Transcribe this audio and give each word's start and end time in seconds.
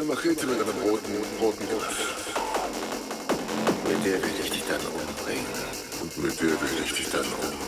eine 0.00 0.08
Machete 0.08 0.46
mit 0.46 0.56
einem 0.56 0.82
roten, 0.82 1.12
roten 1.40 1.68
Kopf. 1.68 1.84
Mit 3.86 4.04
der 4.06 4.22
will 4.22 4.30
ich 4.42 4.50
dich 4.50 4.62
dann 4.66 4.80
umbringen. 4.80 5.44
Und 6.00 6.16
mit 6.24 6.40
der 6.40 6.48
will 6.48 6.84
ich 6.84 6.92
dich 6.94 7.10
dann 7.10 7.26
umbringen. 7.26 7.60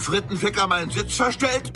Frittenficker 0.00 0.66
meinen 0.66 0.90
Sitz 0.90 1.14
verstellt? 1.16 1.72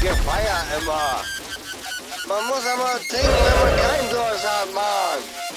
Gefeier 0.00 0.64
immer. 0.78 1.22
Man 2.26 2.46
muss 2.46 2.64
aber 2.66 2.98
trinken, 3.08 3.28
wenn 3.28 3.60
man 3.60 3.76
keinen 3.76 4.08
Durst 4.08 4.48
hat, 4.48 4.72
Mann. 4.72 5.49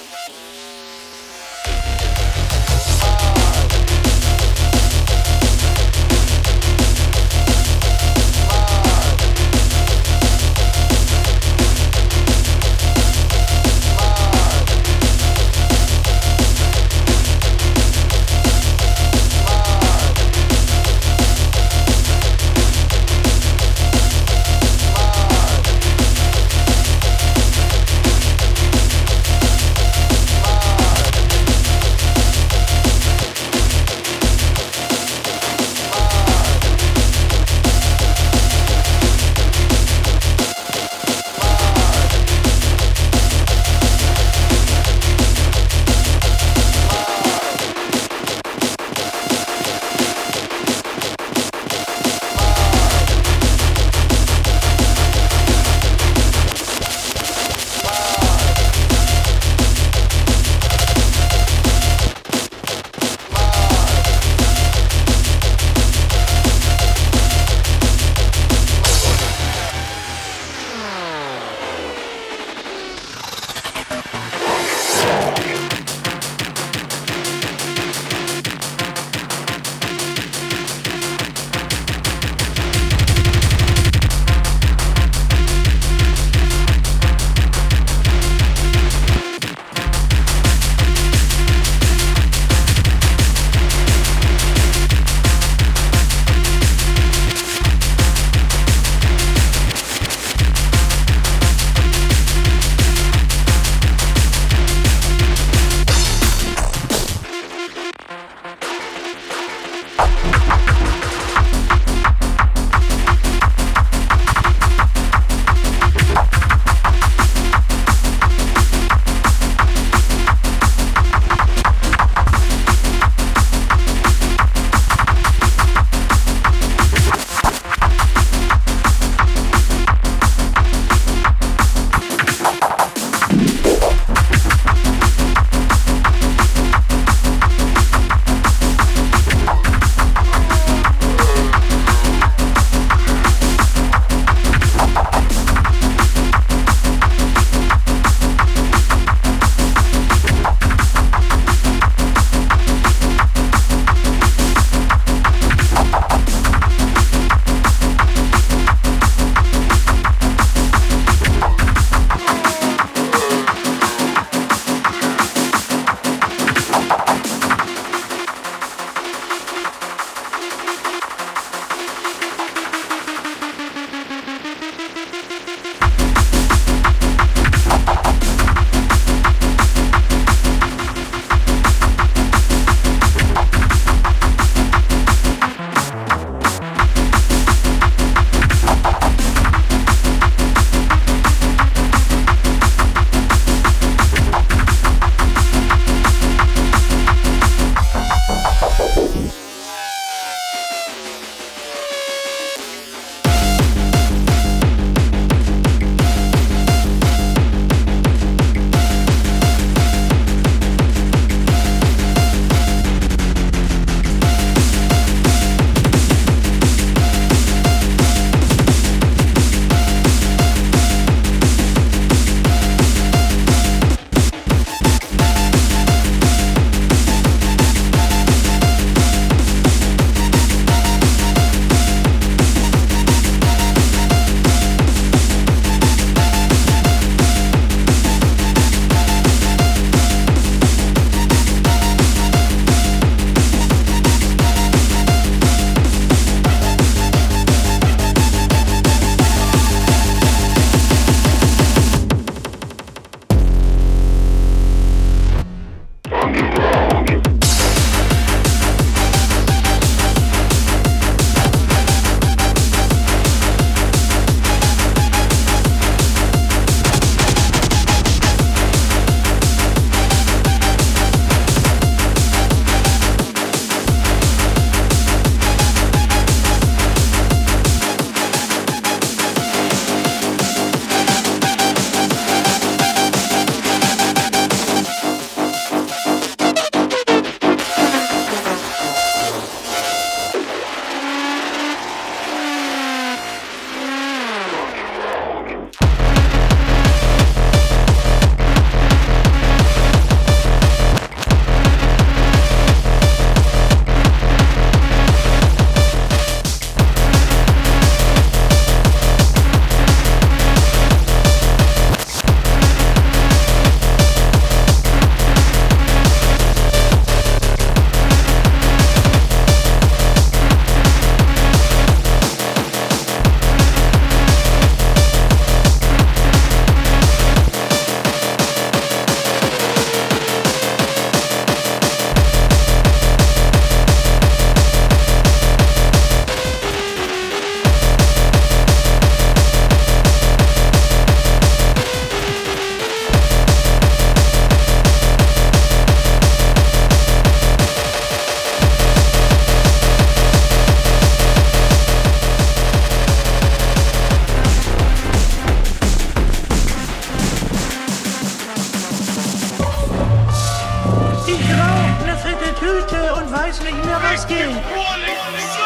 rescue. 364.13 365.62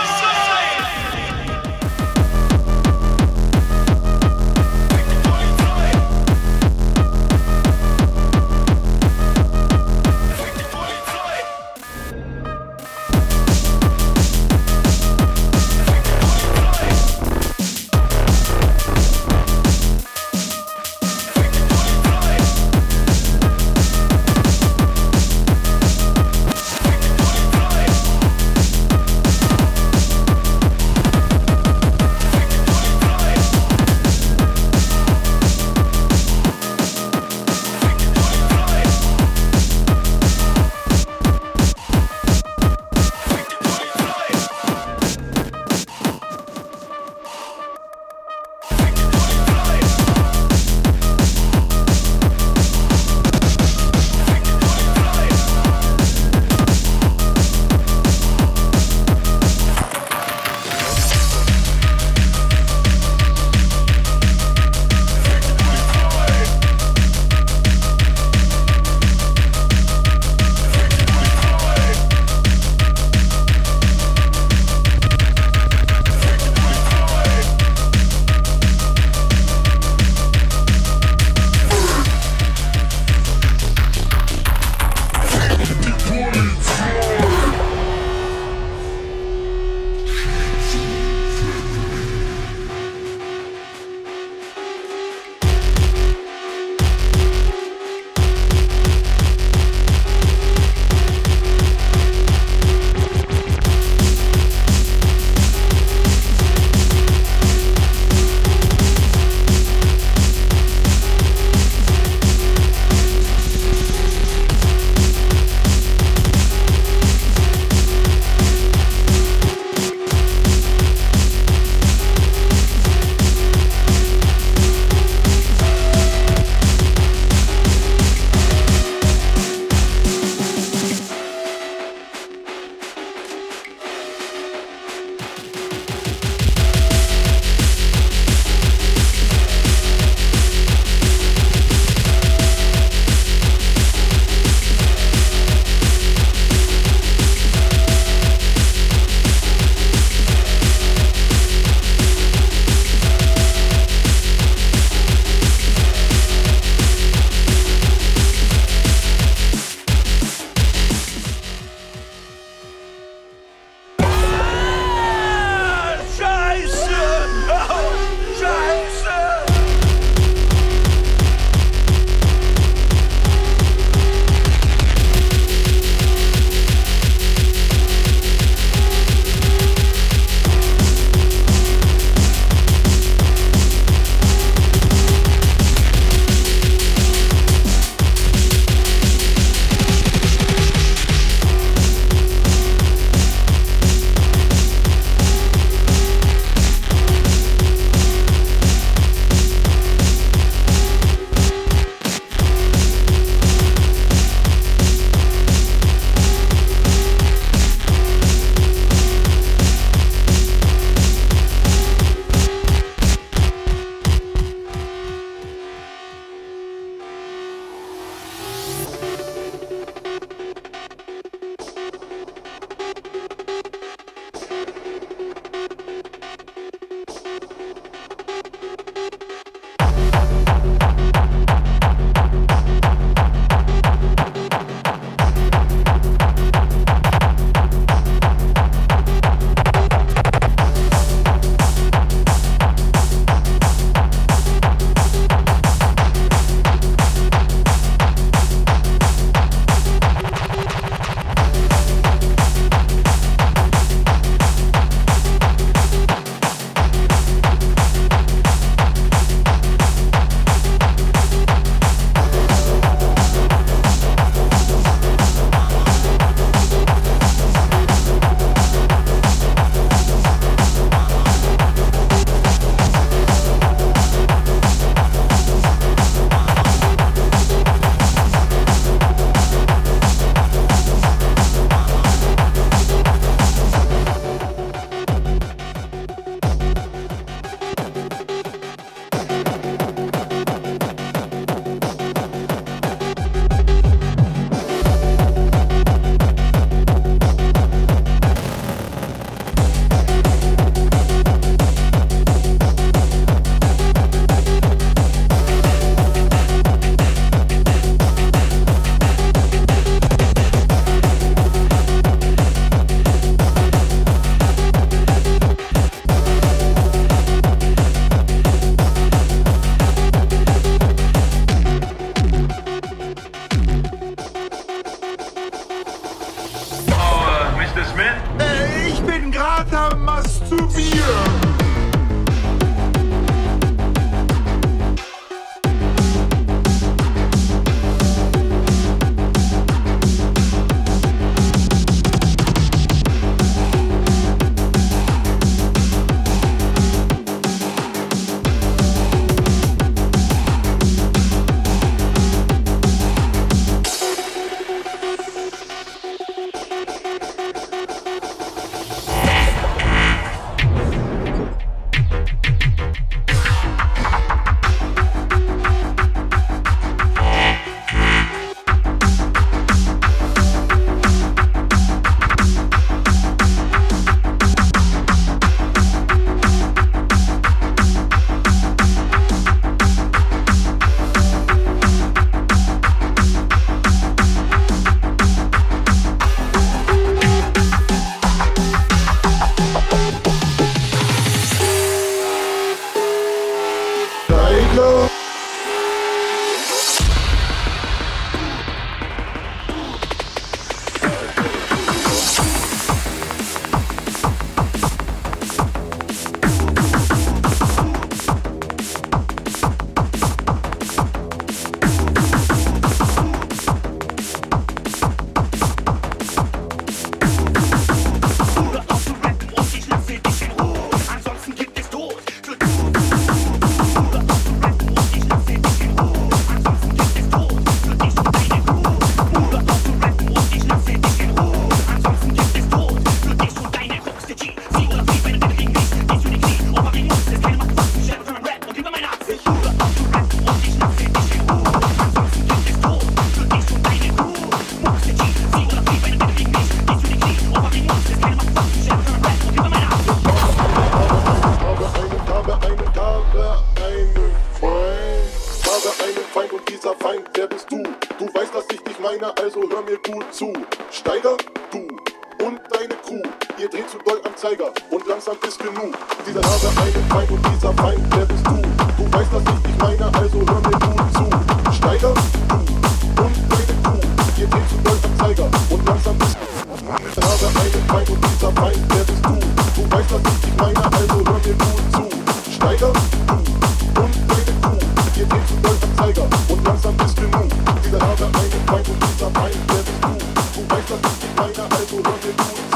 Lass 490.90 491.02
das 491.02 491.12
like 491.20 491.38
weiter, 491.38 491.68
also 491.70 491.98
like 491.98 492.24
a 492.24 492.32
gut 492.32 492.67